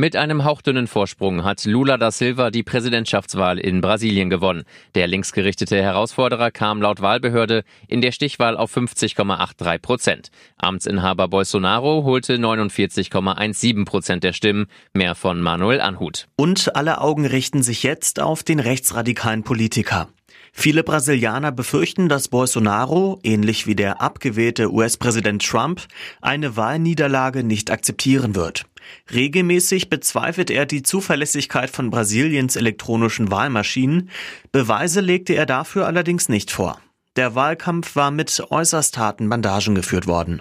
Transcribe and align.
Mit 0.00 0.16
einem 0.16 0.44
hauchdünnen 0.44 0.86
Vorsprung 0.86 1.44
hat 1.44 1.66
Lula 1.66 1.98
da 1.98 2.10
Silva 2.10 2.50
die 2.50 2.62
Präsidentschaftswahl 2.62 3.58
in 3.58 3.82
Brasilien 3.82 4.30
gewonnen. 4.30 4.64
Der 4.94 5.06
linksgerichtete 5.06 5.76
Herausforderer 5.76 6.50
kam 6.50 6.80
laut 6.80 7.02
Wahlbehörde 7.02 7.64
in 7.86 8.00
der 8.00 8.12
Stichwahl 8.12 8.56
auf 8.56 8.74
50,83 8.74 9.78
Prozent. 9.78 10.30
Amtsinhaber 10.56 11.28
Bolsonaro 11.28 12.04
holte 12.04 12.36
49,17 12.36 13.84
Prozent 13.84 14.24
der 14.24 14.32
Stimmen, 14.32 14.68
mehr 14.94 15.14
von 15.14 15.42
Manuel 15.42 15.82
Anhut. 15.82 16.28
Und 16.34 16.74
alle 16.74 17.02
Augen 17.02 17.26
richten 17.26 17.62
sich 17.62 17.82
jetzt 17.82 18.20
auf 18.20 18.42
den 18.42 18.58
rechtsradikalen 18.58 19.42
Politiker. 19.42 20.08
Viele 20.52 20.82
Brasilianer 20.82 21.52
befürchten, 21.52 22.08
dass 22.08 22.28
Bolsonaro, 22.28 23.18
ähnlich 23.22 23.66
wie 23.66 23.74
der 23.74 24.00
abgewählte 24.00 24.72
US-Präsident 24.72 25.46
Trump, 25.46 25.86
eine 26.20 26.56
Wahlniederlage 26.56 27.44
nicht 27.44 27.70
akzeptieren 27.70 28.34
wird. 28.34 28.64
Regelmäßig 29.12 29.90
bezweifelt 29.90 30.50
er 30.50 30.66
die 30.66 30.82
Zuverlässigkeit 30.82 31.70
von 31.70 31.90
Brasiliens 31.90 32.56
elektronischen 32.56 33.30
Wahlmaschinen. 33.30 34.10
Beweise 34.52 35.00
legte 35.00 35.34
er 35.34 35.46
dafür 35.46 35.86
allerdings 35.86 36.28
nicht 36.28 36.50
vor. 36.50 36.80
Der 37.16 37.34
Wahlkampf 37.34 37.96
war 37.96 38.10
mit 38.10 38.42
äußerst 38.50 38.96
harten 38.96 39.28
Bandagen 39.28 39.74
geführt 39.74 40.06
worden. 40.06 40.40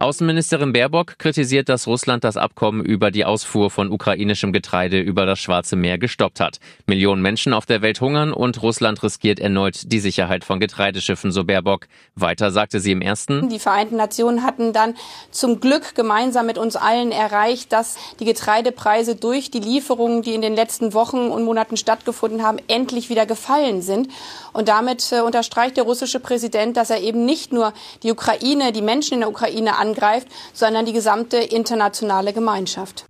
Außenministerin 0.00 0.72
Baerbock 0.72 1.18
kritisiert, 1.18 1.68
dass 1.68 1.86
Russland 1.86 2.24
das 2.24 2.38
Abkommen 2.38 2.82
über 2.82 3.10
die 3.10 3.26
Ausfuhr 3.26 3.70
von 3.70 3.92
ukrainischem 3.92 4.50
Getreide 4.50 4.98
über 4.98 5.26
das 5.26 5.40
Schwarze 5.40 5.76
Meer 5.76 5.98
gestoppt 5.98 6.40
hat. 6.40 6.58
Millionen 6.86 7.20
Menschen 7.20 7.52
auf 7.52 7.66
der 7.66 7.82
Welt 7.82 8.00
hungern 8.00 8.32
und 8.32 8.62
Russland 8.62 9.02
riskiert 9.02 9.38
erneut 9.38 9.92
die 9.92 10.00
Sicherheit 10.00 10.44
von 10.44 10.58
Getreideschiffen, 10.58 11.32
so 11.32 11.44
Baerbock. 11.44 11.86
Weiter 12.14 12.50
sagte 12.50 12.80
sie 12.80 12.92
im 12.92 13.02
ersten. 13.02 13.50
Die 13.50 13.58
Vereinten 13.58 13.96
Nationen 13.96 14.42
hatten 14.42 14.72
dann 14.72 14.94
zum 15.30 15.60
Glück 15.60 15.94
gemeinsam 15.94 16.46
mit 16.46 16.56
uns 16.56 16.76
allen 16.76 17.12
erreicht, 17.12 17.70
dass 17.70 17.96
die 18.20 18.24
Getreidepreise 18.24 19.16
durch 19.16 19.50
die 19.50 19.60
Lieferungen, 19.60 20.22
die 20.22 20.34
in 20.34 20.40
den 20.40 20.54
letzten 20.54 20.94
Wochen 20.94 21.28
und 21.28 21.44
Monaten 21.44 21.76
stattgefunden 21.76 22.42
haben, 22.42 22.56
endlich 22.68 23.10
wieder 23.10 23.26
gefallen 23.26 23.82
sind. 23.82 24.08
Und 24.54 24.68
damit 24.68 25.12
äh, 25.12 25.20
unterstreicht 25.20 25.76
der 25.76 25.84
russische 25.84 26.20
Präsident, 26.20 26.78
dass 26.78 26.88
er 26.88 27.02
eben 27.02 27.26
nicht 27.26 27.52
nur 27.52 27.74
die 28.02 28.10
Ukraine, 28.10 28.72
die 28.72 28.80
Menschen 28.80 29.14
in 29.14 29.20
der 29.20 29.28
Ukraine 29.28 29.76
an 29.76 29.89
angreift, 29.90 30.28
sondern 30.52 30.86
die 30.86 30.92
gesamte 30.92 31.38
internationale 31.38 32.32
Gemeinschaft. 32.32 33.06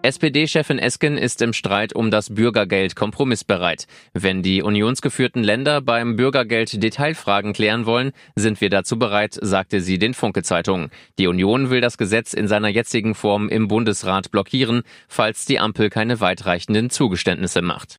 SPD-Chefin 0.00 0.78
Esken 0.78 1.18
ist 1.18 1.42
im 1.42 1.52
Streit 1.52 1.92
um 1.92 2.10
das 2.10 2.32
Bürgergeld 2.32 2.94
kompromissbereit. 2.94 3.86
Wenn 4.14 4.42
die 4.42 4.62
unionsgeführten 4.62 5.42
Länder 5.42 5.80
beim 5.82 6.14
Bürgergeld 6.14 6.82
Detailfragen 6.82 7.52
klären 7.52 7.84
wollen, 7.84 8.12
sind 8.36 8.60
wir 8.60 8.70
dazu 8.70 8.98
bereit, 8.98 9.36
sagte 9.42 9.80
sie 9.80 9.98
den 9.98 10.14
Funke-Zeitungen. 10.14 10.90
Die 11.18 11.26
Union 11.26 11.68
will 11.68 11.80
das 11.80 11.98
Gesetz 11.98 12.32
in 12.32 12.46
seiner 12.46 12.68
jetzigen 12.68 13.16
Form 13.16 13.48
im 13.48 13.66
Bundesrat 13.66 14.30
blockieren, 14.30 14.82
falls 15.08 15.46
die 15.46 15.58
Ampel 15.58 15.90
keine 15.90 16.20
weitreichenden 16.20 16.90
Zugeständnisse 16.90 17.60
macht. 17.60 17.98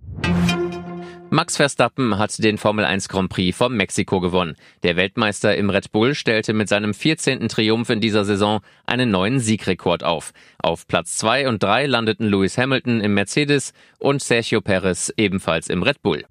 Max 1.31 1.58
Verstappen 1.58 2.17
hat 2.17 2.44
den 2.44 2.58
Formel 2.58 2.85
1 2.85 3.08
Grand 3.08 3.30
Prix 3.30 3.55
von 3.55 3.75
Mexiko 3.77 4.19
gewonnen. 4.19 4.55
Der 4.81 4.95
Weltmeister 4.95 5.55
im 5.55 5.69
Red 5.69 5.91
Bull 5.91 6.16
stellte 6.16 6.53
mit 6.53 6.69
seinem 6.69 6.95
14. 6.95 7.47
Triumph 7.49 7.91
in 7.91 8.02
dieser 8.02 8.25
Saison 8.25 8.61
einen 8.88 9.11
neuen 9.11 9.39
Siegrekord 9.39 10.03
auf. 10.03 10.33
Auf 10.58 10.88
Platz 10.88 11.17
2 11.17 11.47
und 11.47 11.61
3 11.61 11.86
landeten 11.86 12.27
Lewis 12.27 12.58
Hamilton 12.58 13.02
im 13.02 13.13
Mercedes 13.13 13.73
und 13.99 14.23
Sergio 14.23 14.61
Perez 14.61 15.13
ebenfalls 15.17 15.69
im 15.69 15.83
Red 15.83 16.02
Bull. 16.02 16.25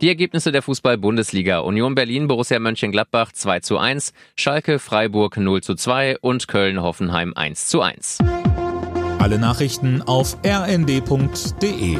Die 0.00 0.08
Ergebnisse 0.08 0.50
der 0.50 0.62
Fußball-Bundesliga. 0.62 1.60
Union 1.60 1.94
Berlin, 1.94 2.26
Borussia 2.26 2.58
Mönchengladbach 2.58 3.30
2 3.30 3.60
zu 3.60 3.78
1, 3.78 4.12
Schalke, 4.34 4.80
Freiburg 4.80 5.36
0 5.36 5.62
zu 5.62 5.76
2 5.76 6.18
und 6.18 6.48
Köln-Hoffenheim 6.48 7.32
1 7.36 7.68
zu 7.68 7.80
1. 7.80 8.18
Alle 9.20 9.38
Nachrichten 9.38 10.02
auf 10.02 10.36
rnd.de 10.44 11.98